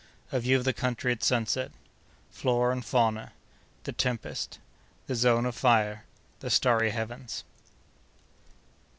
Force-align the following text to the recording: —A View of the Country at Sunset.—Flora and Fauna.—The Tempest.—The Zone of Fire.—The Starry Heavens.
—A 0.31 0.39
View 0.39 0.57
of 0.57 0.63
the 0.63 0.73
Country 0.73 1.11
at 1.11 1.23
Sunset.—Flora 1.23 2.71
and 2.73 2.83
Fauna.—The 2.83 3.91
Tempest.—The 3.91 5.13
Zone 5.13 5.45
of 5.45 5.53
Fire.—The 5.53 6.49
Starry 6.49 6.89
Heavens. 6.89 7.43